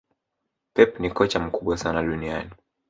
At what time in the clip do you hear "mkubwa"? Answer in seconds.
1.39-1.77